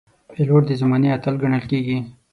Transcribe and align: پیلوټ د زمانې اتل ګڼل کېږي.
پیلوټ 0.33 0.61
د 0.67 0.71
زمانې 0.81 1.09
اتل 1.15 1.35
ګڼل 1.41 1.63
کېږي. 1.71 1.97